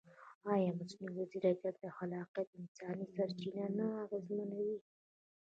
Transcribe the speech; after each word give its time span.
ایا 0.53 0.71
مصنوعي 0.77 1.23
ځیرکتیا 1.31 1.73
د 1.83 1.85
خلاقیت 1.97 2.49
انساني 2.59 3.05
سرچینه 3.15 3.65
نه 3.77 3.85
اغېزمنوي؟ 4.03 4.77